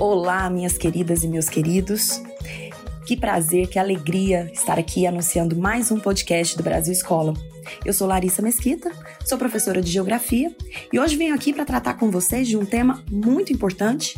Olá, 0.00 0.48
minhas 0.48 0.78
queridas 0.78 1.24
e 1.24 1.28
meus 1.28 1.48
queridos. 1.48 2.22
Que 3.04 3.16
prazer, 3.16 3.66
que 3.68 3.80
alegria 3.80 4.48
estar 4.54 4.78
aqui 4.78 5.08
anunciando 5.08 5.56
mais 5.56 5.90
um 5.90 5.98
podcast 5.98 6.56
do 6.56 6.62
Brasil 6.62 6.92
Escola. 6.92 7.34
Eu 7.84 7.92
sou 7.92 8.06
Larissa 8.06 8.40
Mesquita, 8.40 8.92
sou 9.24 9.36
professora 9.36 9.82
de 9.82 9.90
Geografia 9.90 10.54
e 10.92 11.00
hoje 11.00 11.16
venho 11.16 11.34
aqui 11.34 11.52
para 11.52 11.64
tratar 11.64 11.94
com 11.94 12.12
vocês 12.12 12.46
de 12.46 12.56
um 12.56 12.64
tema 12.64 13.02
muito 13.10 13.52
importante. 13.52 14.16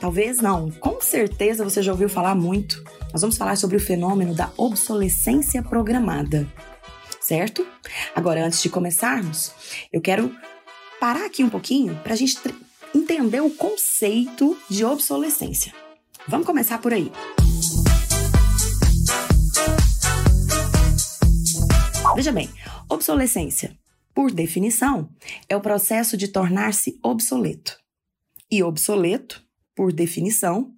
Talvez 0.00 0.38
não, 0.38 0.70
com 0.70 0.98
certeza 0.98 1.62
você 1.62 1.82
já 1.82 1.92
ouviu 1.92 2.08
falar 2.08 2.34
muito. 2.34 2.82
Nós 3.12 3.20
vamos 3.20 3.36
falar 3.36 3.56
sobre 3.56 3.76
o 3.76 3.80
fenômeno 3.80 4.34
da 4.34 4.50
obsolescência 4.56 5.62
programada. 5.62 6.46
Certo? 7.20 7.66
Agora, 8.14 8.46
antes 8.46 8.62
de 8.62 8.70
começarmos, 8.70 9.52
eu 9.92 10.00
quero 10.00 10.34
parar 10.98 11.26
aqui 11.26 11.44
um 11.44 11.50
pouquinho 11.50 11.94
para 12.02 12.14
a 12.14 12.16
gente 12.16 12.38
entender 12.94 13.40
o 13.40 13.50
conceito 13.50 14.56
de 14.68 14.84
obsolescência. 14.84 15.72
Vamos 16.26 16.46
começar 16.46 16.78
por 16.78 16.92
aí. 16.92 17.10
Veja 22.14 22.32
bem, 22.32 22.50
obsolescência, 22.88 23.78
por 24.14 24.32
definição, 24.32 25.08
é 25.48 25.56
o 25.56 25.60
processo 25.60 26.16
de 26.16 26.28
tornar-se 26.28 26.98
obsoleto. 27.02 27.78
E 28.50 28.62
obsoleto, 28.62 29.42
por 29.76 29.92
definição, 29.92 30.72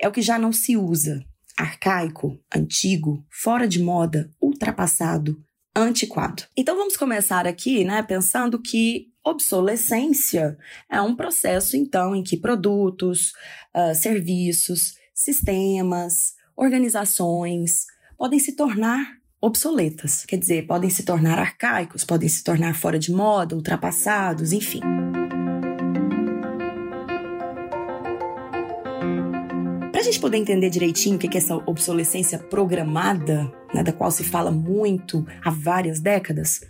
é 0.00 0.06
o 0.06 0.12
que 0.12 0.22
já 0.22 0.38
não 0.38 0.52
se 0.52 0.76
usa, 0.76 1.24
arcaico, 1.56 2.38
antigo, 2.54 3.24
fora 3.30 3.66
de 3.66 3.82
moda, 3.82 4.30
ultrapassado, 4.40 5.42
antiquado. 5.74 6.44
Então 6.56 6.76
vamos 6.76 6.96
começar 6.96 7.46
aqui, 7.46 7.84
né, 7.84 8.02
pensando 8.02 8.60
que 8.60 9.08
obsolescência 9.26 10.56
é 10.88 11.00
um 11.00 11.16
processo, 11.16 11.76
então, 11.76 12.14
em 12.14 12.22
que 12.22 12.36
produtos, 12.36 13.32
uh, 13.74 13.94
serviços, 13.94 14.94
sistemas, 15.12 16.34
organizações 16.56 17.86
podem 18.16 18.38
se 18.38 18.54
tornar 18.54 19.16
obsoletas, 19.40 20.24
quer 20.24 20.38
dizer, 20.38 20.66
podem 20.66 20.88
se 20.88 21.04
tornar 21.04 21.38
arcaicos, 21.38 22.04
podem 22.04 22.28
se 22.28 22.42
tornar 22.42 22.74
fora 22.74 22.98
de 22.98 23.12
moda, 23.12 23.54
ultrapassados, 23.54 24.52
enfim. 24.52 24.80
Gente 30.06 30.20
poder 30.20 30.36
entender 30.36 30.70
direitinho 30.70 31.16
o 31.16 31.18
que 31.18 31.26
é 31.26 31.38
essa 31.38 31.56
obsolescência 31.56 32.38
programada, 32.38 33.52
né, 33.74 33.82
da 33.82 33.92
qual 33.92 34.10
se 34.10 34.22
fala 34.22 34.50
muito 34.50 35.26
há 35.44 35.50
várias 35.50 36.00
décadas, 36.00 36.60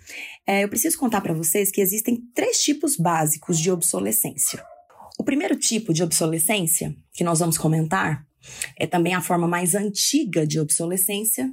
é, 0.46 0.64
eu 0.64 0.68
preciso 0.68 0.98
contar 0.98 1.20
para 1.20 1.34
vocês 1.34 1.70
que 1.70 1.80
existem 1.80 2.16
três 2.34 2.62
tipos 2.62 2.96
básicos 2.96 3.58
de 3.58 3.70
obsolescência. 3.70 4.64
O 5.18 5.24
primeiro 5.24 5.56
tipo 5.56 5.92
de 5.92 6.02
obsolescência, 6.02 6.96
que 7.12 7.24
nós 7.24 7.38
vamos 7.38 7.58
comentar, 7.58 8.26
é 8.78 8.86
também 8.86 9.14
a 9.14 9.20
forma 9.20 9.46
mais 9.46 9.74
antiga 9.74 10.46
de 10.46 10.58
obsolescência, 10.58 11.52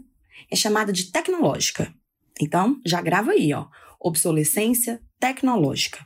é 0.50 0.56
chamada 0.56 0.94
de 0.94 1.12
tecnológica. 1.12 1.94
Então, 2.40 2.80
já 2.86 3.02
grava 3.02 3.32
aí, 3.32 3.54
ó, 3.54 3.68
obsolescência 4.00 5.02
tecnológica. 5.20 6.00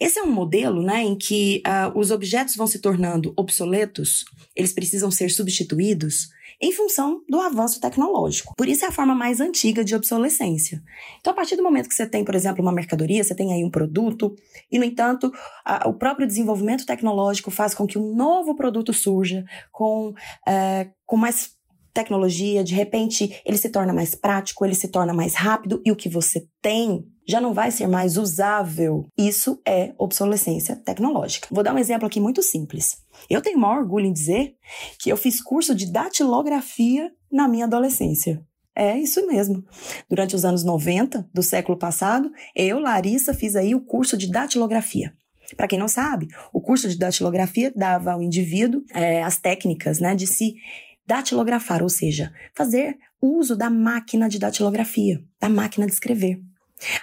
Esse 0.00 0.18
é 0.18 0.22
um 0.22 0.30
modelo 0.30 0.82
né, 0.82 1.02
em 1.02 1.14
que 1.14 1.62
uh, 1.66 1.98
os 1.98 2.10
objetos 2.10 2.56
vão 2.56 2.66
se 2.66 2.78
tornando 2.78 3.34
obsoletos, 3.36 4.24
eles 4.56 4.72
precisam 4.72 5.10
ser 5.10 5.30
substituídos 5.30 6.28
em 6.60 6.72
função 6.72 7.22
do 7.28 7.40
avanço 7.40 7.80
tecnológico. 7.80 8.54
Por 8.56 8.68
isso 8.68 8.84
é 8.84 8.88
a 8.88 8.92
forma 8.92 9.14
mais 9.14 9.40
antiga 9.40 9.82
de 9.84 9.94
obsolescência. 9.94 10.82
Então, 11.18 11.32
a 11.32 11.36
partir 11.36 11.56
do 11.56 11.62
momento 11.62 11.88
que 11.88 11.94
você 11.94 12.06
tem, 12.06 12.24
por 12.24 12.34
exemplo, 12.34 12.62
uma 12.62 12.72
mercadoria, 12.72 13.24
você 13.24 13.34
tem 13.34 13.52
aí 13.52 13.64
um 13.64 13.70
produto, 13.70 14.34
e, 14.70 14.78
no 14.78 14.84
entanto, 14.84 15.32
a, 15.64 15.88
o 15.88 15.94
próprio 15.94 16.26
desenvolvimento 16.26 16.84
tecnológico 16.84 17.50
faz 17.50 17.74
com 17.74 17.86
que 17.86 17.98
um 17.98 18.14
novo 18.14 18.54
produto 18.54 18.92
surja 18.92 19.44
com, 19.72 20.12
é, 20.46 20.90
com 21.06 21.16
mais 21.16 21.58
tecnologia, 21.92 22.62
de 22.62 22.74
repente 22.74 23.40
ele 23.44 23.56
se 23.56 23.68
torna 23.68 23.92
mais 23.92 24.14
prático, 24.14 24.64
ele 24.64 24.74
se 24.74 24.88
torna 24.88 25.12
mais 25.12 25.34
rápido 25.34 25.82
e 25.84 25.90
o 25.90 25.96
que 25.96 26.08
você 26.08 26.46
tem 26.62 27.04
já 27.30 27.40
não 27.40 27.54
vai 27.54 27.70
ser 27.70 27.86
mais 27.86 28.16
usável. 28.16 29.06
Isso 29.16 29.60
é 29.66 29.94
obsolescência 29.98 30.76
tecnológica. 30.76 31.48
Vou 31.50 31.62
dar 31.62 31.74
um 31.74 31.78
exemplo 31.78 32.06
aqui 32.06 32.20
muito 32.20 32.42
simples. 32.42 32.98
Eu 33.28 33.40
tenho 33.40 33.58
maior 33.58 33.78
orgulho 33.78 34.06
em 34.06 34.12
dizer 34.12 34.54
que 34.98 35.10
eu 35.10 35.16
fiz 35.16 35.40
curso 35.40 35.74
de 35.74 35.90
datilografia 35.90 37.10
na 37.30 37.46
minha 37.46 37.64
adolescência. 37.64 38.44
É 38.74 38.98
isso 38.98 39.26
mesmo. 39.26 39.64
Durante 40.08 40.34
os 40.34 40.44
anos 40.44 40.64
90 40.64 41.28
do 41.34 41.42
século 41.42 41.78
passado, 41.78 42.30
eu, 42.54 42.78
Larissa, 42.78 43.34
fiz 43.34 43.56
aí 43.56 43.74
o 43.74 43.80
curso 43.80 44.16
de 44.16 44.30
datilografia. 44.30 45.12
Para 45.56 45.66
quem 45.66 45.78
não 45.78 45.88
sabe, 45.88 46.28
o 46.52 46.60
curso 46.60 46.88
de 46.88 46.96
datilografia 46.96 47.72
dava 47.74 48.12
ao 48.12 48.22
indivíduo 48.22 48.82
é, 48.94 49.22
as 49.22 49.36
técnicas 49.36 49.98
né, 49.98 50.14
de 50.14 50.26
se 50.26 50.54
datilografar, 51.06 51.82
ou 51.82 51.88
seja, 51.88 52.32
fazer 52.54 52.96
uso 53.20 53.56
da 53.56 53.68
máquina 53.68 54.28
de 54.28 54.38
datilografia, 54.38 55.20
da 55.40 55.48
máquina 55.48 55.86
de 55.86 55.92
escrever. 55.92 56.40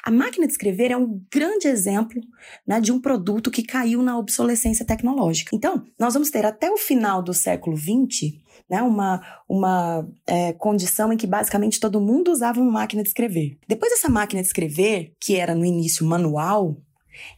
A 0.03 0.11
máquina 0.11 0.45
de 0.45 0.53
escrever 0.53 0.91
é 0.91 0.97
um 0.97 1.21
grande 1.31 1.67
exemplo 1.67 2.21
né, 2.65 2.79
de 2.79 2.91
um 2.91 2.99
produto 2.99 3.51
que 3.51 3.63
caiu 3.63 4.01
na 4.01 4.17
obsolescência 4.17 4.85
tecnológica. 4.85 5.55
Então, 5.55 5.85
nós 5.99 6.13
vamos 6.13 6.29
ter 6.29 6.45
até 6.45 6.71
o 6.71 6.77
final 6.77 7.21
do 7.21 7.33
século 7.33 7.77
XX 7.77 8.37
né, 8.69 8.81
uma, 8.81 9.21
uma 9.47 10.07
é, 10.25 10.53
condição 10.53 11.13
em 11.13 11.17
que 11.17 11.27
basicamente 11.27 11.79
todo 11.79 12.01
mundo 12.01 12.31
usava 12.31 12.59
uma 12.59 12.71
máquina 12.71 13.03
de 13.03 13.09
escrever. 13.09 13.57
Depois 13.67 13.91
dessa 13.91 14.09
máquina 14.09 14.41
de 14.41 14.47
escrever, 14.47 15.13
que 15.19 15.35
era 15.35 15.55
no 15.55 15.65
início 15.65 16.05
manual, 16.05 16.77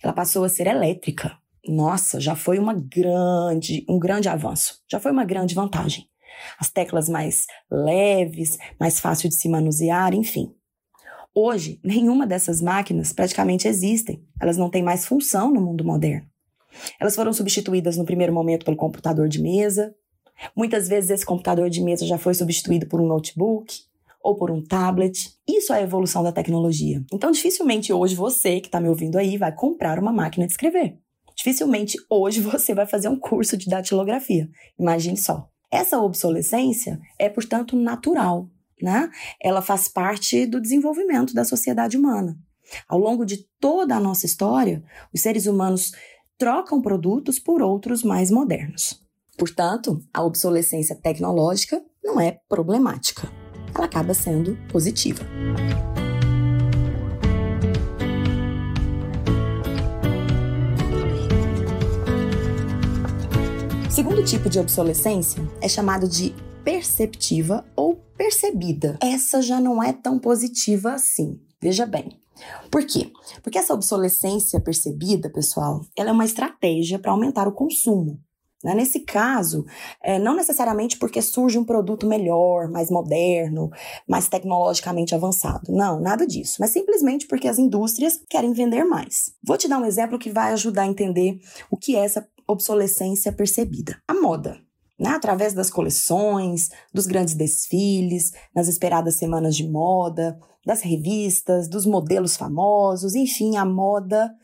ela 0.02 0.14
passou 0.14 0.44
a 0.44 0.50
ser 0.50 0.68
elétrica. 0.68 1.38
Nossa, 1.68 2.20
já 2.20 2.36
foi 2.36 2.58
uma 2.58 2.74
grande, 2.74 3.86
um 3.88 4.00
grande 4.00 4.30
avanço, 4.30 4.82
já 4.90 5.00
foi 5.00 5.12
uma 5.12 5.26
grande 5.26 5.54
vantagem 5.54 6.10
as 6.58 6.70
teclas 6.70 7.10
mais 7.10 7.46
leves, 7.70 8.58
mais 8.80 9.00
fácil 9.00 9.30
de 9.30 9.36
se 9.36 9.50
manusear, 9.50 10.14
enfim. 10.14 10.54
Hoje, 11.42 11.80
nenhuma 11.84 12.28
dessas 12.28 12.62
máquinas 12.62 13.14
praticamente 13.14 13.68
existem. 13.68 14.22
Elas 14.42 14.58
não 14.58 14.70
têm 14.70 14.84
mais 14.84 15.06
função 15.06 15.50
no 15.54 15.62
mundo 15.62 15.86
moderno. 15.86 16.28
Elas 17.00 17.16
foram 17.16 17.32
substituídas 17.32 17.96
no 17.96 18.06
primeiro 18.06 18.34
momento 18.34 18.66
pelo 18.66 18.76
computador 18.76 19.30
de 19.30 19.42
mesa. 19.42 19.96
Muitas 20.56 20.88
vezes 20.88 21.10
esse 21.10 21.26
computador 21.26 21.70
de 21.70 21.82
mesa 21.82 22.06
já 22.06 22.18
foi 22.18 22.34
substituído 22.34 22.88
por 22.88 23.02
um 23.02 23.08
notebook 23.08 23.74
ou 24.22 24.36
por 24.36 24.52
um 24.52 24.62
tablet. 24.62 25.34
Isso 25.48 25.74
é 25.74 25.78
a 25.78 25.82
evolução 25.82 26.22
da 26.22 26.32
tecnologia. 26.32 27.04
Então, 27.12 27.32
dificilmente 27.32 27.92
hoje 27.94 28.16
você 28.16 28.60
que 28.60 28.68
está 28.68 28.80
me 28.80 28.90
ouvindo 28.90 29.18
aí 29.18 29.38
vai 29.38 29.54
comprar 29.54 29.98
uma 29.98 30.12
máquina 30.12 30.46
de 30.46 30.52
escrever. 30.52 30.98
Dificilmente 31.36 31.98
hoje 32.10 32.42
você 32.42 32.74
vai 32.74 32.86
fazer 32.86 33.08
um 33.08 33.18
curso 33.18 33.56
de 33.56 33.70
datilografia. 33.70 34.50
Imagine 34.78 35.18
só. 35.18 35.50
Essa 35.72 36.00
obsolescência 36.00 37.00
é, 37.18 37.30
portanto, 37.30 37.76
natural, 37.76 38.50
né? 38.82 39.10
Ela 39.42 39.62
faz 39.62 39.88
parte 39.88 40.46
do 40.46 40.62
desenvolvimento 40.62 41.34
da 41.34 41.44
sociedade 41.44 41.98
humana. 41.98 42.38
Ao 42.88 43.00
longo 43.00 43.26
de 43.26 43.46
toda 43.60 43.96
a 43.96 44.00
nossa 44.00 44.26
história, 44.26 44.84
os 45.14 45.22
seres 45.22 45.48
humanos 45.48 45.92
trocam 46.38 46.82
produtos 46.82 47.40
por 47.40 47.62
outros 47.62 48.04
mais 48.04 48.30
modernos. 48.30 49.02
Portanto, 49.38 50.02
a 50.14 50.24
obsolescência 50.24 50.96
tecnológica 50.96 51.82
não 52.04 52.20
é 52.20 52.40
problemática. 52.48 53.32
Ela 53.74 53.86
acaba 53.86 54.14
sendo 54.14 54.58
positiva. 54.72 55.24
segundo 64.00 64.24
tipo 64.24 64.50
de 64.50 64.58
obsolescência 64.58 65.46
é 65.60 65.68
chamado 65.68 66.08
de 66.08 66.34
perceptiva 66.70 67.66
ou 67.76 67.96
percebida. 68.16 68.96
Essa 69.02 69.42
já 69.42 69.60
não 69.60 69.82
é 69.82 69.92
tão 69.92 70.20
positiva 70.20 70.94
assim. 70.94 71.42
Veja 71.60 71.84
bem. 71.84 72.22
Por 72.70 72.86
quê? 72.86 73.12
Porque 73.42 73.58
essa 73.58 73.74
obsolescência 73.74 74.62
percebida, 74.62 75.32
pessoal, 75.32 75.82
ela 75.98 76.10
é 76.10 76.14
uma 76.14 76.26
estratégia 76.26 77.00
para 77.00 77.12
aumentar 77.12 77.48
o 77.48 77.54
consumo. 77.54 78.20
Né? 78.64 78.76
Nesse 78.76 79.00
caso, 79.00 79.66
é, 80.04 80.20
não 80.20 80.36
necessariamente 80.36 81.00
porque 81.00 81.24
surge 81.24 81.58
um 81.58 81.66
produto 81.66 82.06
melhor, 82.06 82.70
mais 82.70 82.92
moderno, 82.92 83.72
mais 84.08 84.30
tecnologicamente 84.30 85.16
avançado. 85.16 85.72
Não, 85.72 86.00
nada 86.00 86.28
disso. 86.28 86.58
Mas 86.60 86.70
simplesmente 86.70 87.26
porque 87.26 87.48
as 87.48 87.58
indústrias 87.58 88.22
querem 88.30 88.54
vender 88.54 88.84
mais. 88.84 89.34
Vou 89.44 89.58
te 89.58 89.68
dar 89.68 89.80
um 89.80 89.86
exemplo 89.86 90.20
que 90.20 90.30
vai 90.30 90.54
ajudar 90.54 90.84
a 90.84 90.88
entender 90.88 91.40
o 91.72 91.76
que 91.76 91.96
é 91.96 92.06
essa 92.06 92.28
obsolescência 92.48 93.34
percebida. 93.34 94.00
A 94.08 94.14
moda. 94.14 94.69
Né? 95.00 95.10
Através 95.12 95.54
das 95.54 95.70
coleções, 95.70 96.70
dos 96.94 97.08
grandes 97.08 97.34
desfiles, 97.34 98.34
nas 98.54 98.68
esperadas 98.68 99.16
semanas 99.16 99.56
de 99.56 99.68
moda, 99.68 100.38
das 100.66 100.82
revistas, 100.82 101.68
dos 101.68 101.86
modelos 101.86 102.36
famosos, 102.36 103.16
enfim, 103.16 103.56
a 103.56 103.66
moda 103.66 104.36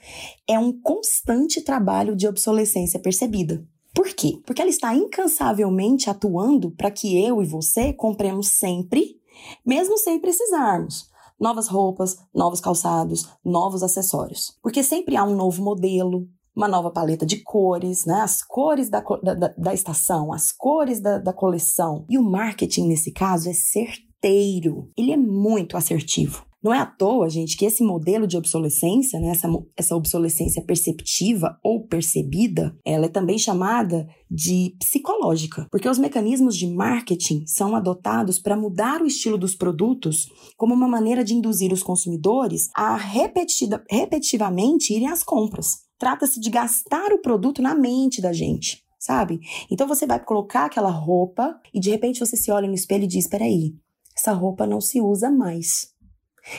é 0.48 0.58
um 0.58 0.72
constante 0.72 1.62
trabalho 1.62 2.16
de 2.16 2.28
obsolescência 2.28 3.00
percebida. 3.00 3.64
Por 3.94 4.08
quê? 4.08 4.42
Porque 4.46 4.62
ela 4.62 4.70
está 4.70 4.94
incansavelmente 4.96 6.10
atuando 6.10 6.72
para 6.72 6.92
que 6.92 7.22
eu 7.24 7.42
e 7.42 7.46
você 7.46 7.94
compremos 7.94 8.50
sempre, 8.50 9.20
mesmo 9.66 9.98
sem 9.98 10.20
precisarmos, 10.20 11.10
novas 11.40 11.68
roupas, 11.68 12.18
novos 12.34 12.60
calçados, 12.60 13.30
novos 13.44 13.84
acessórios. 13.84 14.58
Porque 14.62 14.84
sempre 14.84 15.16
há 15.16 15.24
um 15.24 15.36
novo 15.36 15.64
modelo, 15.64 16.28
uma 16.56 16.68
nova 16.68 16.90
paleta 16.90 17.26
de 17.26 17.44
cores, 17.44 18.06
né? 18.06 18.22
As 18.22 18.42
cores 18.42 18.90
da, 18.90 19.02
da, 19.02 19.54
da 19.58 19.74
estação, 19.74 20.32
as 20.32 20.52
cores 20.52 21.02
da, 21.02 21.18
da 21.18 21.34
coleção. 21.34 22.06
E 22.10 22.18
o 22.18 22.24
marketing, 22.24 22.88
nesse 22.88 23.12
caso, 23.12 23.50
é 23.50 23.54
certeiro. 23.54 24.90
Ele 24.98 25.12
é 25.12 25.18
muito 25.18 25.76
assertivo. 25.76 26.46
Não 26.66 26.74
é 26.74 26.80
à 26.80 26.86
toa, 26.88 27.30
gente, 27.30 27.56
que 27.56 27.64
esse 27.64 27.84
modelo 27.84 28.26
de 28.26 28.36
obsolescência, 28.36 29.20
né, 29.20 29.28
essa, 29.28 29.48
essa 29.78 29.96
obsolescência 29.96 30.64
perceptiva 30.64 31.60
ou 31.64 31.86
percebida, 31.86 32.76
ela 32.84 33.06
é 33.06 33.08
também 33.08 33.38
chamada 33.38 34.08
de 34.32 34.76
psicológica, 34.80 35.68
porque 35.70 35.88
os 35.88 36.00
mecanismos 36.00 36.58
de 36.58 36.66
marketing 36.66 37.46
são 37.46 37.76
adotados 37.76 38.40
para 38.40 38.58
mudar 38.58 39.04
o 39.04 39.06
estilo 39.06 39.38
dos 39.38 39.54
produtos 39.54 40.28
como 40.58 40.74
uma 40.74 40.88
maneira 40.88 41.24
de 41.24 41.36
induzir 41.36 41.72
os 41.72 41.84
consumidores 41.84 42.68
a 42.76 42.96
repetida, 42.96 43.84
repetitivamente 43.88 44.92
irem 44.92 45.10
às 45.10 45.22
compras. 45.22 45.85
Trata-se 45.98 46.40
de 46.40 46.50
gastar 46.50 47.12
o 47.14 47.22
produto 47.22 47.62
na 47.62 47.76
mente 47.76 48.22
da 48.22 48.34
gente 48.34 48.86
sabe? 48.98 49.40
Então 49.70 49.88
você 49.88 50.08
vai 50.08 50.20
colocar 50.20 50.66
aquela 50.66 50.90
roupa 50.90 51.60
e 51.72 51.80
de 51.80 51.92
repente 51.92 52.20
você 52.20 52.36
se 52.36 52.52
olha 52.52 52.68
no 52.68 52.74
espelho 52.74 53.04
e 53.04 53.08
diz: 53.08 53.28
peraí, 53.28 53.76
essa 54.18 54.32
roupa 54.32 54.66
não 54.66 54.82
se 54.82 55.00
usa 55.00 55.30
mais. 55.30 55.94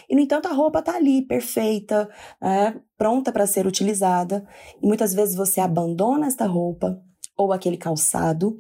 E, 0.09 0.15
no 0.15 0.21
entanto, 0.21 0.47
a 0.47 0.53
roupa 0.53 0.81
está 0.81 0.97
ali, 0.97 1.23
perfeita, 1.23 2.09
é, 2.43 2.75
pronta 2.99 3.33
para 3.33 3.47
ser 3.47 3.67
utilizada. 3.67 4.47
E 4.83 4.87
muitas 4.87 5.15
vezes 5.15 5.37
você 5.37 5.61
abandona 5.61 6.27
esta 6.27 6.45
roupa 6.47 7.01
ou 7.37 7.53
aquele 7.53 7.77
calçado 7.77 8.57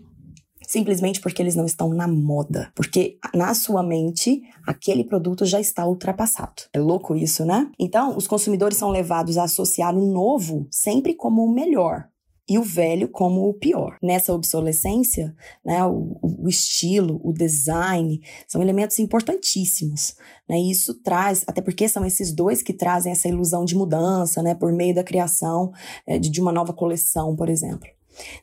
simplesmente 0.67 1.21
porque 1.21 1.41
eles 1.41 1.55
não 1.55 1.65
estão 1.65 1.91
na 1.91 2.09
moda. 2.09 2.71
Porque 2.75 3.19
na 3.35 3.55
sua 3.55 3.83
mente, 3.83 4.43
aquele 4.67 5.05
produto 5.05 5.45
já 5.45 5.61
está 5.61 5.87
ultrapassado. 5.87 6.63
É 6.73 6.79
louco 6.79 7.15
isso, 7.15 7.45
né? 7.45 7.71
Então, 7.79 8.17
os 8.17 8.27
consumidores 8.27 8.79
são 8.79 8.91
levados 8.91 9.39
a 9.39 9.45
associar 9.45 9.97
o 9.97 10.13
novo 10.13 10.67
sempre 10.71 11.15
como 11.15 11.45
o 11.45 11.53
melhor 11.53 12.09
e 12.49 12.59
o 12.59 12.63
velho 12.63 13.09
como 13.09 13.49
o 13.49 13.55
pior. 13.55 13.97
Nessa 14.01 14.33
obsolescência, 14.33 15.35
né, 15.65 15.85
o, 15.85 16.17
o 16.23 16.49
estilo, 16.49 17.21
o 17.25 17.33
design 17.33 18.21
são 18.47 18.63
elementos 18.63 18.99
importantíssimos. 18.99 20.15
Né, 20.49 20.57
e 20.59 20.71
isso 20.71 20.95
traz, 21.03 21.43
até 21.47 21.61
porque 21.61 21.89
são 21.89 22.05
esses 22.05 22.33
dois 22.33 22.63
que 22.63 22.73
trazem 22.73 23.11
essa 23.11 23.29
ilusão 23.29 23.65
de 23.65 23.75
mudança, 23.75 24.43
né, 24.43 24.55
por 24.55 24.73
meio 24.73 24.95
da 24.95 25.03
criação 25.03 25.73
é, 26.07 26.19
de, 26.19 26.31
de 26.31 26.41
uma 26.41 26.53
nova 26.53 26.73
coleção, 26.73 27.35
por 27.35 27.49
exemplo. 27.49 27.89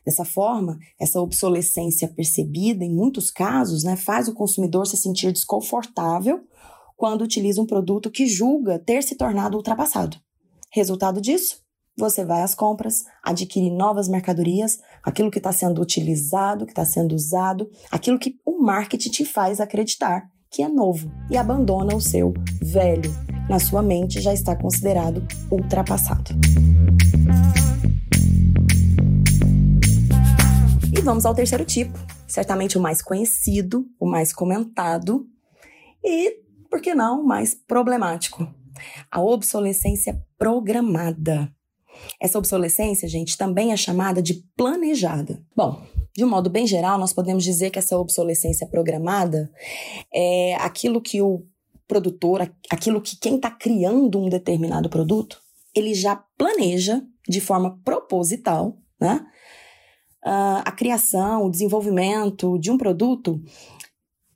Dessa 0.04 0.24
forma, 0.24 0.78
essa 0.98 1.20
obsolescência 1.20 2.08
percebida, 2.08 2.84
em 2.84 2.94
muitos 2.94 3.30
casos, 3.30 3.84
né, 3.84 3.96
faz 3.96 4.28
o 4.28 4.34
consumidor 4.34 4.86
se 4.86 4.96
sentir 4.96 5.32
desconfortável 5.32 6.40
quando 6.96 7.22
utiliza 7.22 7.60
um 7.60 7.66
produto 7.66 8.10
que 8.10 8.26
julga 8.26 8.78
ter 8.78 9.02
se 9.02 9.16
tornado 9.16 9.56
ultrapassado. 9.56 10.16
Resultado 10.70 11.20
disso? 11.20 11.64
você 11.96 12.24
vai 12.24 12.42
às 12.42 12.56
compras, 12.56 13.04
adquire 13.22 13.70
novas 13.70 14.08
mercadorias, 14.08 14.78
aquilo 15.02 15.30
que 15.30 15.38
está 15.38 15.52
sendo 15.52 15.80
utilizado, 15.80 16.66
que 16.66 16.72
está 16.72 16.84
sendo 16.84 17.14
usado, 17.14 17.70
aquilo 17.90 18.18
que 18.18 18.36
o 18.44 18.60
marketing 18.60 19.10
te 19.10 19.24
faz 19.24 19.60
acreditar 19.60 20.28
que 20.50 20.62
é 20.62 20.68
novo 20.68 21.10
e 21.28 21.36
abandona 21.36 21.96
o 21.96 22.00
seu 22.00 22.32
velho. 22.62 23.12
Na 23.48 23.58
sua 23.58 23.82
mente 23.82 24.20
já 24.20 24.32
está 24.32 24.54
considerado 24.54 25.26
ultrapassado. 25.50 26.30
Vamos 31.04 31.26
ao 31.26 31.34
terceiro 31.34 31.66
tipo, 31.66 31.98
certamente 32.26 32.78
o 32.78 32.80
mais 32.80 33.02
conhecido, 33.02 33.86
o 34.00 34.06
mais 34.06 34.32
comentado 34.32 35.28
e, 36.02 36.40
por 36.70 36.80
que 36.80 36.94
não, 36.94 37.20
o 37.20 37.26
mais 37.26 37.54
problemático. 37.54 38.48
A 39.10 39.20
obsolescência 39.20 40.18
programada. 40.38 41.52
Essa 42.18 42.38
obsolescência, 42.38 43.06
gente, 43.06 43.36
também 43.36 43.70
é 43.70 43.76
chamada 43.76 44.22
de 44.22 44.42
planejada. 44.56 45.44
Bom, 45.54 45.82
de 46.16 46.24
um 46.24 46.28
modo 46.28 46.48
bem 46.48 46.66
geral, 46.66 46.98
nós 46.98 47.12
podemos 47.12 47.44
dizer 47.44 47.70
que 47.70 47.78
essa 47.78 47.98
obsolescência 47.98 48.66
programada 48.66 49.52
é 50.12 50.54
aquilo 50.54 51.02
que 51.02 51.20
o 51.20 51.44
produtor, 51.86 52.50
aquilo 52.70 53.00
que 53.00 53.16
quem 53.16 53.36
está 53.36 53.50
criando 53.50 54.18
um 54.18 54.30
determinado 54.30 54.88
produto, 54.88 55.38
ele 55.74 55.92
já 55.92 56.16
planeja 56.38 57.02
de 57.28 57.42
forma 57.42 57.78
proposital, 57.84 58.78
né? 58.98 59.24
A 60.24 60.72
criação, 60.72 61.44
o 61.44 61.50
desenvolvimento 61.50 62.58
de 62.58 62.70
um 62.70 62.78
produto 62.78 63.42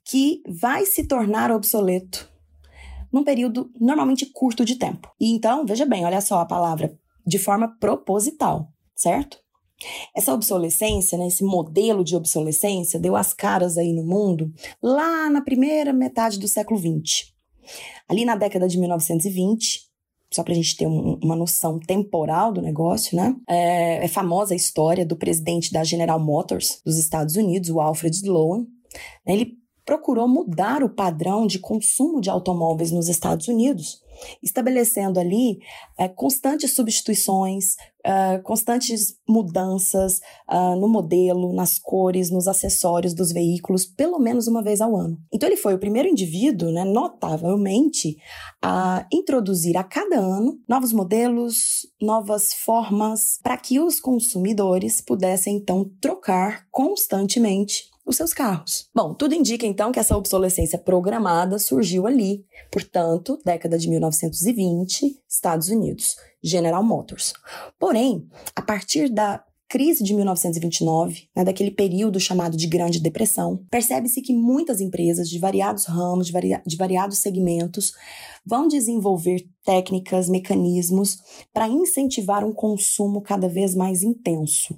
que 0.05 0.41
vai 0.47 0.85
se 0.85 1.07
tornar 1.07 1.51
obsoleto 1.51 2.29
num 3.11 3.23
período 3.23 3.71
normalmente 3.79 4.25
curto 4.27 4.63
de 4.63 4.75
tempo. 4.75 5.11
E 5.19 5.31
então, 5.31 5.65
veja 5.65 5.85
bem, 5.85 6.05
olha 6.05 6.21
só 6.21 6.39
a 6.39 6.45
palavra 6.45 6.97
de 7.25 7.39
forma 7.39 7.75
proposital, 7.79 8.71
certo? 8.95 9.37
Essa 10.15 10.33
obsolescência, 10.33 11.17
né, 11.17 11.27
esse 11.27 11.43
modelo 11.43 12.03
de 12.03 12.15
obsolescência, 12.15 12.99
deu 12.99 13.15
as 13.15 13.33
caras 13.33 13.77
aí 13.77 13.93
no 13.93 14.03
mundo 14.03 14.53
lá 14.81 15.29
na 15.29 15.41
primeira 15.41 15.93
metade 15.93 16.37
do 16.37 16.47
século 16.47 16.79
XX. 16.79 17.33
Ali 18.07 18.25
na 18.25 18.35
década 18.35 18.67
de 18.67 18.77
1920, 18.77 19.88
só 20.31 20.43
para 20.43 20.53
a 20.53 20.55
gente 20.55 20.75
ter 20.75 20.87
um, 20.87 21.19
uma 21.23 21.35
noção 21.35 21.79
temporal 21.79 22.51
do 22.51 22.61
negócio, 22.61 23.15
né? 23.15 23.35
É, 23.47 24.05
é, 24.05 24.07
famosa 24.07 24.53
a 24.53 24.57
história 24.57 25.05
do 25.05 25.15
presidente 25.15 25.71
da 25.71 25.83
General 25.83 26.19
Motors 26.19 26.81
dos 26.85 26.97
Estados 26.97 27.35
Unidos, 27.35 27.69
o 27.69 27.79
Alfred 27.79 28.15
Sloan. 28.15 28.65
Ele 29.25 29.57
procurou 29.85 30.27
mudar 30.27 30.83
o 30.83 30.89
padrão 30.89 31.47
de 31.47 31.57
consumo 31.57 32.21
de 32.21 32.29
automóveis 32.29 32.91
nos 32.91 33.07
Estados 33.07 33.47
Unidos 33.47 34.01
estabelecendo 34.41 35.19
ali 35.19 35.59
é, 35.97 36.07
constantes 36.07 36.73
substituições, 36.73 37.75
uh, 38.05 38.41
constantes 38.43 39.15
mudanças 39.27 40.19
uh, 40.49 40.75
no 40.79 40.87
modelo, 40.87 41.53
nas 41.53 41.77
cores, 41.77 42.29
nos 42.29 42.47
acessórios 42.47 43.13
dos 43.13 43.31
veículos, 43.31 43.85
pelo 43.85 44.19
menos 44.19 44.47
uma 44.47 44.63
vez 44.63 44.81
ao 44.81 44.95
ano. 44.95 45.17
Então, 45.33 45.47
ele 45.47 45.57
foi 45.57 45.73
o 45.73 45.79
primeiro 45.79 46.07
indivíduo, 46.07 46.71
né, 46.71 46.83
notavelmente, 46.83 48.17
a 48.61 49.05
introduzir 49.11 49.77
a 49.77 49.83
cada 49.83 50.17
ano 50.17 50.59
novos 50.67 50.93
modelos, 50.93 51.87
novas 52.01 52.53
formas, 52.53 53.39
para 53.41 53.57
que 53.57 53.79
os 53.79 53.99
consumidores 53.99 55.01
pudessem 55.01 55.57
então 55.57 55.89
trocar 56.01 56.67
constantemente 56.71 57.89
os 58.09 58.15
seus 58.15 58.33
carros. 58.33 58.89
Bom, 58.93 59.13
tudo 59.13 59.35
indica 59.35 59.67
então 59.67 59.91
que 59.91 59.99
essa 59.99 60.17
obsolescência 60.17 60.79
programada 60.79 61.59
surgiu 61.59 62.07
ali, 62.07 62.43
portanto, 62.71 63.39
década 63.45 63.77
de 63.77 63.87
1920, 63.87 65.21
Estados 65.29 65.69
Unidos, 65.69 66.15
General 66.43 66.83
Motors. 66.83 67.33
Porém, 67.79 68.27
a 68.55 68.61
partir 68.61 69.09
da 69.09 69.43
crise 69.69 70.03
de 70.03 70.15
1929, 70.15 71.29
né, 71.35 71.43
daquele 71.43 71.69
período 71.69 72.19
chamado 72.19 72.57
de 72.57 72.65
Grande 72.65 72.99
Depressão, 72.99 73.63
percebe-se 73.69 74.19
que 74.19 74.33
muitas 74.33 74.81
empresas 74.81 75.29
de 75.29 75.37
variados 75.37 75.85
ramos, 75.85 76.25
de, 76.25 76.33
varia 76.33 76.61
de 76.65 76.75
variados 76.75 77.19
segmentos, 77.19 77.93
vão 78.43 78.67
desenvolver 78.67 79.47
técnicas, 79.63 80.27
mecanismos 80.27 81.19
para 81.53 81.67
incentivar 81.67 82.43
um 82.43 82.51
consumo 82.51 83.21
cada 83.21 83.47
vez 83.47 83.75
mais 83.75 84.01
intenso. 84.01 84.75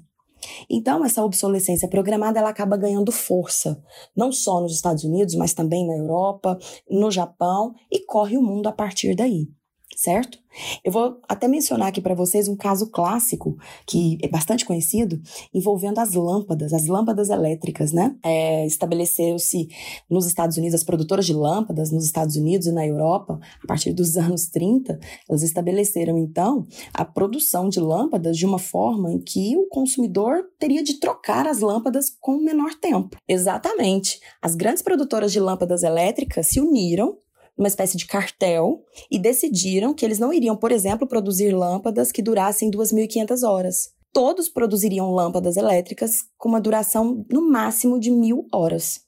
Então, 0.69 1.05
essa 1.05 1.23
obsolescência 1.23 1.87
programada 1.87 2.39
ela 2.39 2.49
acaba 2.49 2.75
ganhando 2.75 3.11
força, 3.11 3.81
não 4.17 4.31
só 4.31 4.59
nos 4.59 4.73
Estados 4.73 5.05
Unidos, 5.05 5.35
mas 5.35 5.53
também 5.53 5.87
na 5.87 5.95
Europa, 5.95 6.57
no 6.89 7.09
Japão 7.09 7.73
e 7.89 7.99
corre 8.05 8.35
o 8.37 8.41
mundo 8.41 8.67
a 8.67 8.73
partir 8.73 9.15
daí 9.15 9.47
certo? 9.95 10.39
Eu 10.83 10.91
vou 10.91 11.19
até 11.27 11.47
mencionar 11.47 11.87
aqui 11.87 12.01
para 12.01 12.13
vocês 12.13 12.47
um 12.47 12.55
caso 12.55 12.87
clássico 12.87 13.57
que 13.87 14.17
é 14.21 14.27
bastante 14.27 14.65
conhecido, 14.65 15.21
envolvendo 15.53 15.99
as 15.99 16.13
lâmpadas, 16.13 16.73
as 16.73 16.87
lâmpadas 16.87 17.29
elétricas, 17.29 17.91
né? 17.91 18.15
É, 18.23 18.65
Estabeleceu-se 18.65 19.69
nos 20.09 20.25
Estados 20.25 20.57
Unidos, 20.57 20.75
as 20.75 20.83
produtoras 20.83 21.25
de 21.25 21.33
lâmpadas 21.33 21.91
nos 21.91 22.05
Estados 22.05 22.35
Unidos 22.35 22.67
e 22.67 22.71
na 22.71 22.85
Europa, 22.85 23.39
a 23.63 23.67
partir 23.67 23.93
dos 23.93 24.17
anos 24.17 24.47
30, 24.47 24.99
elas 25.29 25.43
estabeleceram 25.43 26.17
então 26.17 26.67
a 26.93 27.05
produção 27.05 27.69
de 27.69 27.79
lâmpadas 27.79 28.37
de 28.37 28.45
uma 28.45 28.59
forma 28.59 29.11
em 29.11 29.19
que 29.19 29.55
o 29.55 29.67
consumidor 29.69 30.43
teria 30.59 30.83
de 30.83 30.99
trocar 30.99 31.47
as 31.47 31.59
lâmpadas 31.59 32.09
com 32.19 32.37
menor 32.37 32.73
tempo. 32.75 33.17
Exatamente. 33.27 34.19
As 34.41 34.55
grandes 34.55 34.81
produtoras 34.81 35.31
de 35.31 35.39
lâmpadas 35.39 35.83
elétricas 35.83 36.47
se 36.47 36.59
uniram 36.59 37.17
uma 37.57 37.67
espécie 37.67 37.97
de 37.97 38.05
cartel 38.05 38.83
e 39.09 39.19
decidiram 39.19 39.93
que 39.93 40.05
eles 40.05 40.19
não 40.19 40.33
iriam, 40.33 40.55
por 40.55 40.71
exemplo, 40.71 41.07
produzir 41.07 41.51
lâmpadas 41.51 42.11
que 42.11 42.21
durassem 42.21 42.71
2.500 42.71 43.47
horas. 43.47 43.89
Todos 44.13 44.49
produziriam 44.49 45.11
lâmpadas 45.11 45.55
elétricas 45.55 46.23
com 46.37 46.49
uma 46.49 46.59
duração 46.59 47.25
no 47.31 47.49
máximo 47.49 47.99
de 47.99 48.11
mil 48.11 48.45
horas. 48.51 49.01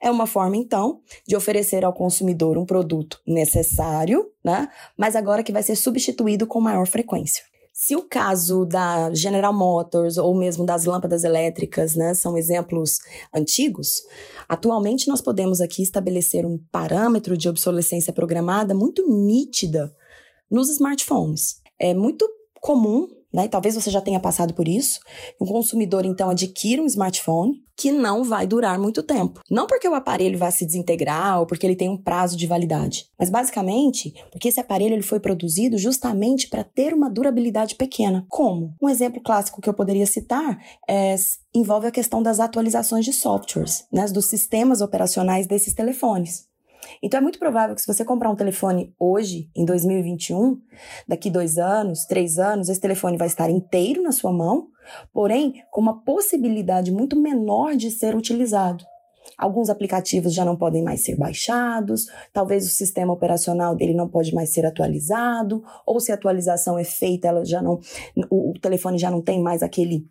É 0.00 0.10
uma 0.10 0.26
forma, 0.26 0.56
então, 0.56 1.00
de 1.26 1.36
oferecer 1.36 1.84
ao 1.84 1.92
consumidor 1.92 2.58
um 2.58 2.66
produto 2.66 3.20
necessário, 3.26 4.26
né? 4.44 4.68
Mas 4.96 5.14
agora 5.14 5.42
que 5.42 5.52
vai 5.52 5.62
ser 5.62 5.76
substituído 5.76 6.46
com 6.46 6.60
maior 6.60 6.86
frequência. 6.86 7.44
Se 7.80 7.94
o 7.94 8.02
caso 8.02 8.64
da 8.64 9.14
General 9.14 9.54
Motors 9.54 10.16
ou 10.16 10.36
mesmo 10.36 10.66
das 10.66 10.84
lâmpadas 10.84 11.22
elétricas 11.22 11.94
né, 11.94 12.12
são 12.12 12.36
exemplos 12.36 12.98
antigos, 13.32 14.02
atualmente 14.48 15.06
nós 15.06 15.20
podemos 15.20 15.60
aqui 15.60 15.80
estabelecer 15.80 16.44
um 16.44 16.58
parâmetro 16.72 17.36
de 17.36 17.48
obsolescência 17.48 18.12
programada 18.12 18.74
muito 18.74 19.08
nítida 19.08 19.94
nos 20.50 20.68
smartphones. 20.70 21.62
É 21.78 21.94
muito 21.94 22.28
comum 22.60 23.06
né? 23.32 23.44
E 23.44 23.48
talvez 23.48 23.74
você 23.74 23.90
já 23.90 24.00
tenha 24.00 24.20
passado 24.20 24.54
por 24.54 24.66
isso. 24.66 25.00
Um 25.40 25.46
consumidor 25.46 26.04
então 26.04 26.30
adquire 26.30 26.80
um 26.80 26.86
smartphone 26.86 27.62
que 27.76 27.92
não 27.92 28.24
vai 28.24 28.46
durar 28.46 28.78
muito 28.78 29.02
tempo. 29.04 29.40
Não 29.48 29.66
porque 29.66 29.88
o 29.88 29.94
aparelho 29.94 30.36
vai 30.36 30.50
se 30.50 30.66
desintegrar 30.66 31.38
ou 31.38 31.46
porque 31.46 31.64
ele 31.64 31.76
tem 31.76 31.88
um 31.88 31.96
prazo 31.96 32.36
de 32.36 32.46
validade, 32.46 33.06
mas 33.16 33.30
basicamente 33.30 34.12
porque 34.32 34.48
esse 34.48 34.58
aparelho 34.58 34.94
ele 34.94 35.02
foi 35.02 35.20
produzido 35.20 35.78
justamente 35.78 36.48
para 36.48 36.64
ter 36.64 36.92
uma 36.92 37.08
durabilidade 37.08 37.76
pequena. 37.76 38.26
Como? 38.28 38.74
Um 38.82 38.88
exemplo 38.88 39.22
clássico 39.22 39.60
que 39.60 39.68
eu 39.68 39.74
poderia 39.74 40.06
citar 40.06 40.58
é, 40.88 41.14
envolve 41.54 41.86
a 41.86 41.92
questão 41.92 42.20
das 42.20 42.40
atualizações 42.40 43.04
de 43.04 43.12
softwares, 43.12 43.86
né, 43.92 44.06
dos 44.06 44.24
sistemas 44.24 44.80
operacionais 44.80 45.46
desses 45.46 45.72
telefones. 45.72 46.48
Então 47.02 47.18
é 47.18 47.20
muito 47.20 47.38
provável 47.38 47.74
que 47.74 47.80
se 47.80 47.86
você 47.86 48.04
comprar 48.04 48.30
um 48.30 48.36
telefone 48.36 48.94
hoje, 48.98 49.50
em 49.54 49.64
2021, 49.64 50.60
daqui 51.06 51.30
dois 51.30 51.58
anos, 51.58 52.04
três 52.04 52.38
anos, 52.38 52.68
esse 52.68 52.80
telefone 52.80 53.16
vai 53.16 53.26
estar 53.26 53.50
inteiro 53.50 54.02
na 54.02 54.12
sua 54.12 54.32
mão, 54.32 54.68
porém 55.12 55.62
com 55.70 55.80
uma 55.80 56.02
possibilidade 56.02 56.90
muito 56.92 57.18
menor 57.18 57.76
de 57.76 57.90
ser 57.90 58.14
utilizado. 58.14 58.84
Alguns 59.36 59.68
aplicativos 59.68 60.32
já 60.32 60.44
não 60.44 60.56
podem 60.56 60.82
mais 60.82 61.04
ser 61.04 61.16
baixados, 61.16 62.06
talvez 62.32 62.66
o 62.66 62.70
sistema 62.70 63.12
operacional 63.12 63.76
dele 63.76 63.94
não 63.94 64.08
pode 64.08 64.34
mais 64.34 64.50
ser 64.50 64.64
atualizado, 64.64 65.62
ou 65.86 66.00
se 66.00 66.10
a 66.10 66.14
atualização 66.14 66.78
é 66.78 66.84
feita, 66.84 67.28
ela 67.28 67.44
já 67.44 67.60
não, 67.60 67.78
o, 68.30 68.50
o 68.50 68.58
telefone 68.58 68.98
já 68.98 69.10
não 69.10 69.20
tem 69.20 69.40
mais 69.40 69.62
aquele 69.62 70.08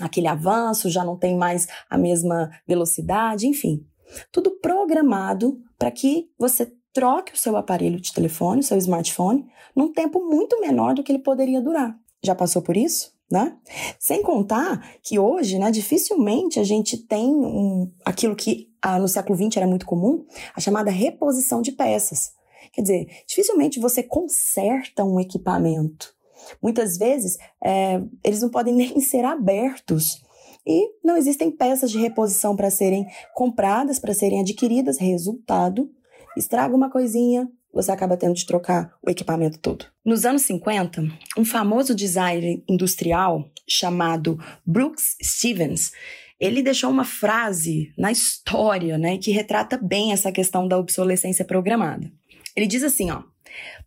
aquele 0.00 0.26
avanço, 0.26 0.90
já 0.90 1.04
não 1.04 1.16
tem 1.16 1.36
mais 1.36 1.68
a 1.88 1.96
mesma 1.96 2.50
velocidade, 2.66 3.46
enfim. 3.46 3.86
Tudo 4.32 4.50
programado 4.50 5.58
para 5.84 5.90
que 5.90 6.30
você 6.38 6.72
troque 6.94 7.34
o 7.34 7.36
seu 7.36 7.58
aparelho 7.58 8.00
de 8.00 8.10
telefone, 8.10 8.60
o 8.60 8.64
seu 8.64 8.78
smartphone, 8.78 9.44
num 9.76 9.92
tempo 9.92 10.18
muito 10.18 10.58
menor 10.62 10.94
do 10.94 11.02
que 11.02 11.12
ele 11.12 11.18
poderia 11.18 11.60
durar. 11.60 11.94
Já 12.24 12.34
passou 12.34 12.62
por 12.62 12.74
isso? 12.74 13.12
Né? 13.30 13.54
Sem 13.98 14.22
contar 14.22 14.96
que 15.02 15.18
hoje, 15.18 15.58
né, 15.58 15.70
dificilmente 15.70 16.58
a 16.58 16.64
gente 16.64 16.96
tem 16.96 17.28
um, 17.28 17.92
aquilo 18.02 18.34
que 18.34 18.70
ah, 18.80 18.98
no 18.98 19.06
século 19.06 19.36
XX 19.36 19.58
era 19.58 19.66
muito 19.66 19.84
comum, 19.84 20.24
a 20.56 20.60
chamada 20.60 20.90
reposição 20.90 21.60
de 21.60 21.72
peças. 21.72 22.32
Quer 22.72 22.80
dizer, 22.80 23.06
dificilmente 23.26 23.78
você 23.78 24.02
conserta 24.02 25.04
um 25.04 25.20
equipamento. 25.20 26.14
Muitas 26.62 26.96
vezes 26.96 27.36
é, 27.62 28.00
eles 28.24 28.40
não 28.40 28.48
podem 28.48 28.72
nem 28.74 28.98
ser 29.00 29.26
abertos 29.26 30.22
e 30.66 30.90
não 31.04 31.16
existem 31.16 31.50
peças 31.50 31.90
de 31.90 31.98
reposição 31.98 32.56
para 32.56 32.70
serem 32.70 33.06
compradas, 33.34 33.98
para 33.98 34.14
serem 34.14 34.40
adquiridas. 34.40 34.98
Resultado: 34.98 35.90
estraga 36.36 36.74
uma 36.74 36.90
coisinha, 36.90 37.48
você 37.72 37.90
acaba 37.90 38.16
tendo 38.16 38.34
de 38.34 38.46
trocar 38.46 38.92
o 39.04 39.10
equipamento 39.10 39.58
todo. 39.58 39.86
Nos 40.04 40.24
anos 40.24 40.42
50, 40.42 41.02
um 41.36 41.44
famoso 41.44 41.94
designer 41.94 42.62
industrial 42.68 43.50
chamado 43.68 44.38
Brooks 44.64 45.16
Stevens, 45.22 45.90
ele 46.38 46.62
deixou 46.62 46.90
uma 46.90 47.04
frase 47.04 47.92
na 47.96 48.12
história, 48.12 48.98
né, 48.98 49.18
que 49.18 49.30
retrata 49.30 49.78
bem 49.78 50.12
essa 50.12 50.30
questão 50.30 50.68
da 50.68 50.78
obsolescência 50.78 51.44
programada. 51.44 52.10
Ele 52.56 52.66
diz 52.66 52.82
assim, 52.82 53.10
ó: 53.10 53.22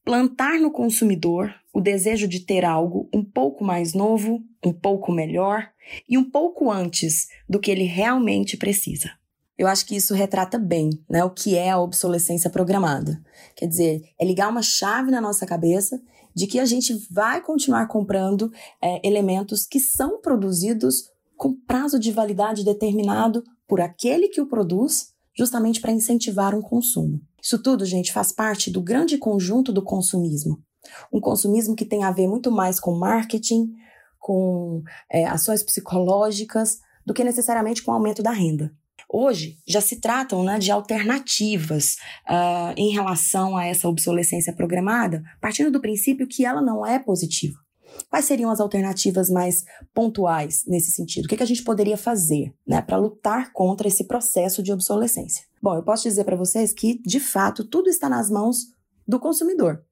plantar 0.03 0.59
no 0.59 0.71
consumidor 0.71 1.53
o 1.73 1.81
desejo 1.81 2.27
de 2.27 2.39
ter 2.39 2.65
algo 2.65 3.09
um 3.13 3.23
pouco 3.23 3.63
mais 3.63 3.93
novo, 3.93 4.41
um 4.65 4.73
pouco 4.73 5.11
melhor 5.11 5.69
e 6.07 6.17
um 6.17 6.29
pouco 6.29 6.71
antes 6.71 7.27
do 7.47 7.59
que 7.59 7.69
ele 7.69 7.83
realmente 7.83 8.57
precisa. 8.57 9.11
Eu 9.57 9.67
acho 9.67 9.85
que 9.85 9.95
isso 9.95 10.13
retrata 10.13 10.59
bem 10.59 10.89
né, 11.09 11.23
o 11.23 11.31
que 11.31 11.55
é 11.55 11.71
a 11.71 11.79
obsolescência 11.79 12.49
programada. 12.49 13.19
Quer 13.55 13.67
dizer, 13.67 14.01
é 14.19 14.25
ligar 14.25 14.49
uma 14.49 14.61
chave 14.61 15.09
na 15.09 15.19
nossa 15.19 15.45
cabeça 15.45 15.99
de 16.33 16.45
que 16.45 16.59
a 16.59 16.65
gente 16.65 16.93
vai 17.09 17.41
continuar 17.41 17.87
comprando 17.87 18.51
é, 18.79 19.05
elementos 19.07 19.65
que 19.65 19.79
são 19.79 20.21
produzidos 20.21 21.09
com 21.35 21.53
prazo 21.53 21.99
de 21.99 22.11
validade 22.11 22.63
determinado 22.63 23.43
por 23.67 23.81
aquele 23.81 24.27
que 24.27 24.39
o 24.39 24.47
produz, 24.47 25.13
justamente 25.35 25.81
para 25.81 25.91
incentivar 25.91 26.53
um 26.55 26.61
consumo. 26.61 27.19
Isso 27.41 27.61
tudo, 27.61 27.85
gente, 27.85 28.11
faz 28.11 28.31
parte 28.31 28.71
do 28.71 28.81
grande 28.81 29.17
conjunto 29.17 29.71
do 29.71 29.83
consumismo. 29.83 30.61
Um 31.11 31.19
consumismo 31.19 31.75
que 31.75 31.85
tem 31.85 32.03
a 32.03 32.11
ver 32.11 32.27
muito 32.27 32.51
mais 32.51 32.79
com 32.79 32.95
marketing, 32.95 33.73
com 34.19 34.83
é, 35.11 35.25
ações 35.25 35.63
psicológicas, 35.63 36.79
do 37.05 37.13
que 37.13 37.23
necessariamente 37.23 37.81
com 37.81 37.91
o 37.91 37.93
aumento 37.93 38.21
da 38.21 38.31
renda. 38.31 38.73
Hoje 39.09 39.57
já 39.65 39.79
se 39.79 40.01
tratam 40.01 40.43
né, 40.43 40.59
de 40.59 40.69
alternativas 40.69 41.95
uh, 42.29 42.73
em 42.75 42.91
relação 42.91 43.55
a 43.55 43.65
essa 43.65 43.87
obsolescência 43.87 44.53
programada, 44.53 45.23
partindo 45.39 45.71
do 45.71 45.79
princípio 45.79 46.27
que 46.27 46.43
ela 46.43 46.61
não 46.61 46.85
é 46.85 46.99
positiva. 46.99 47.57
Quais 48.09 48.25
seriam 48.25 48.49
as 48.49 48.59
alternativas 48.59 49.29
mais 49.29 49.63
pontuais 49.93 50.63
nesse 50.67 50.91
sentido? 50.91 51.25
O 51.25 51.27
que, 51.27 51.37
que 51.37 51.43
a 51.43 51.47
gente 51.47 51.63
poderia 51.63 51.97
fazer 51.97 52.53
né, 52.65 52.81
para 52.81 52.97
lutar 52.97 53.51
contra 53.53 53.87
esse 53.87 54.05
processo 54.05 54.63
de 54.63 54.71
obsolescência? 54.71 55.45
Bom, 55.61 55.75
eu 55.75 55.83
posso 55.83 56.03
dizer 56.03 56.23
para 56.23 56.35
vocês 56.35 56.73
que, 56.73 57.01
de 57.03 57.19
fato, 57.19 57.63
tudo 57.63 57.89
está 57.89 58.07
nas 58.07 58.29
mãos 58.29 58.57
do 59.07 59.19
consumidor. 59.19 59.83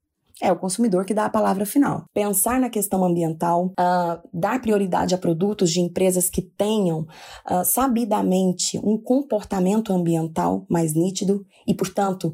É 0.42 0.52
o 0.52 0.58
consumidor 0.58 1.06
que 1.06 1.14
dá 1.14 1.26
a 1.26 1.30
palavra 1.30 1.66
final. 1.66 2.04
Pensar 2.14 2.60
na 2.60 2.70
questão 2.70 3.06
ambiental, 3.06 3.68
uh, 3.68 4.30
dar 4.34 4.62
prioridade 4.62 5.16
a 5.16 5.18
produtos 5.18 5.72
de 5.72 5.80
empresas 5.80 6.30
que 6.30 6.42
tenham 6.42 7.08
uh, 7.50 7.64
sabidamente 7.64 8.78
um 8.84 8.98
comportamento 8.98 9.94
ambiental 9.94 10.66
mais 10.70 10.94
nítido 10.94 11.46
e, 11.66 11.74
portanto, 11.74 12.34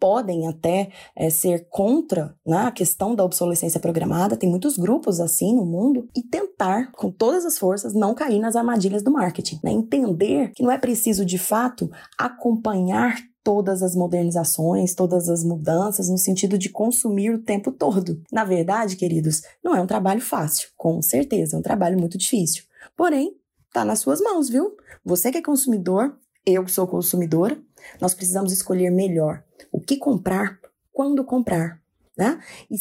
podem 0.00 0.48
até 0.48 0.90
é, 1.14 1.28
ser 1.28 1.68
contra 1.68 2.34
né, 2.46 2.56
a 2.56 2.70
questão 2.70 3.14
da 3.14 3.22
obsolescência 3.22 3.78
programada, 3.78 4.36
tem 4.36 4.48
muitos 4.48 4.78
grupos 4.78 5.20
assim 5.20 5.54
no 5.54 5.66
mundo, 5.66 6.08
e 6.16 6.22
tentar, 6.22 6.90
com 6.92 7.10
todas 7.10 7.44
as 7.44 7.58
forças, 7.58 7.94
não 7.94 8.14
cair 8.14 8.40
nas 8.40 8.56
armadilhas 8.56 9.02
do 9.02 9.12
marketing. 9.12 9.60
Né? 9.62 9.70
Entender 9.70 10.52
que 10.54 10.62
não 10.62 10.72
é 10.72 10.78
preciso, 10.78 11.24
de 11.24 11.38
fato, 11.38 11.90
acompanhar 12.18 13.16
todas 13.42 13.82
as 13.82 13.94
modernizações, 13.94 14.94
todas 14.94 15.28
as 15.28 15.44
mudanças, 15.44 16.08
no 16.08 16.18
sentido 16.18 16.58
de 16.58 16.68
consumir 16.68 17.30
o 17.30 17.42
tempo 17.42 17.70
todo. 17.72 18.22
Na 18.32 18.44
verdade, 18.44 18.96
queridos, 18.96 19.42
não 19.62 19.74
é 19.74 19.80
um 19.80 19.86
trabalho 19.86 20.20
fácil, 20.20 20.68
com 20.76 21.00
certeza, 21.02 21.56
é 21.56 21.58
um 21.58 21.62
trabalho 21.62 21.98
muito 21.98 22.18
difícil. 22.18 22.64
Porém, 22.96 23.34
está 23.66 23.84
nas 23.84 24.00
suas 24.00 24.20
mãos, 24.20 24.48
viu? 24.48 24.76
Você 25.04 25.30
que 25.30 25.38
é 25.38 25.42
consumidor, 25.42 26.16
eu 26.44 26.64
que 26.64 26.72
sou 26.72 26.86
consumidora, 26.86 27.60
nós 28.00 28.14
precisamos 28.14 28.52
escolher 28.52 28.90
melhor 28.90 29.42
o 29.72 29.80
que 29.80 29.96
comprar, 29.96 30.58
quando 30.92 31.24
comprar. 31.24 31.80
Né? 32.16 32.38
E, 32.70 32.76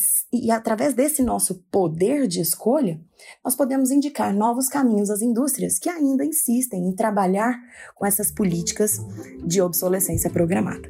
e, 0.47 0.51
através 0.51 0.93
desse 0.93 1.23
nosso 1.23 1.63
poder 1.71 2.27
de 2.27 2.41
escolha, 2.41 2.99
nós 3.43 3.55
podemos 3.55 3.89
indicar 3.89 4.33
novos 4.33 4.67
caminhos 4.67 5.09
às 5.09 5.21
indústrias 5.21 5.79
que 5.79 5.87
ainda 5.87 6.25
insistem 6.25 6.85
em 6.85 6.93
trabalhar 6.93 7.57
com 7.95 8.05
essas 8.05 8.31
políticas 8.31 8.99
de 9.45 9.61
obsolescência 9.61 10.29
programada. 10.29 10.89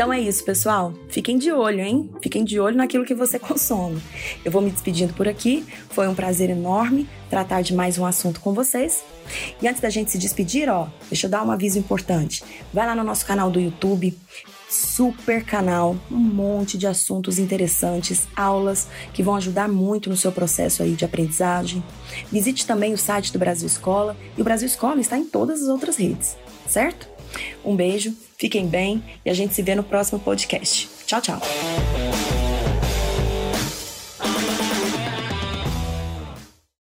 Então 0.00 0.10
é 0.10 0.18
isso, 0.18 0.42
pessoal. 0.44 0.94
Fiquem 1.10 1.36
de 1.36 1.52
olho, 1.52 1.80
hein? 1.80 2.08
Fiquem 2.22 2.42
de 2.42 2.58
olho 2.58 2.74
naquilo 2.74 3.04
que 3.04 3.14
você 3.14 3.36
consome. 3.38 4.00
Eu 4.42 4.50
vou 4.50 4.62
me 4.62 4.70
despedindo 4.70 5.12
por 5.12 5.28
aqui. 5.28 5.62
Foi 5.90 6.08
um 6.08 6.14
prazer 6.14 6.48
enorme 6.48 7.06
tratar 7.28 7.60
de 7.60 7.74
mais 7.74 7.98
um 7.98 8.06
assunto 8.06 8.40
com 8.40 8.54
vocês. 8.54 9.04
E 9.60 9.68
antes 9.68 9.82
da 9.82 9.90
gente 9.90 10.10
se 10.10 10.16
despedir, 10.16 10.70
ó, 10.70 10.88
deixa 11.10 11.26
eu 11.26 11.30
dar 11.30 11.44
um 11.44 11.50
aviso 11.50 11.78
importante. 11.78 12.42
Vai 12.72 12.86
lá 12.86 12.94
no 12.96 13.04
nosso 13.04 13.26
canal 13.26 13.50
do 13.50 13.60
YouTube, 13.60 14.18
super 14.70 15.44
canal, 15.44 15.94
um 16.10 16.16
monte 16.16 16.78
de 16.78 16.86
assuntos 16.86 17.38
interessantes, 17.38 18.26
aulas 18.34 18.88
que 19.12 19.22
vão 19.22 19.36
ajudar 19.36 19.68
muito 19.68 20.08
no 20.08 20.16
seu 20.16 20.32
processo 20.32 20.82
aí 20.82 20.94
de 20.94 21.04
aprendizagem. 21.04 21.84
Visite 22.32 22.66
também 22.66 22.94
o 22.94 22.98
site 22.98 23.34
do 23.34 23.38
Brasil 23.38 23.66
Escola 23.66 24.16
e 24.34 24.40
o 24.40 24.44
Brasil 24.44 24.66
Escola 24.66 24.98
está 24.98 25.18
em 25.18 25.26
todas 25.26 25.60
as 25.60 25.68
outras 25.68 25.98
redes, 25.98 26.38
certo? 26.66 27.06
Um 27.62 27.76
beijo, 27.76 28.16
fiquem 28.40 28.66
bem 28.66 29.02
e 29.24 29.28
a 29.28 29.34
gente 29.34 29.54
se 29.54 29.62
vê 29.62 29.74
no 29.74 29.84
próximo 29.84 30.18
podcast. 30.18 30.88
Tchau, 31.06 31.20
tchau. 31.20 31.99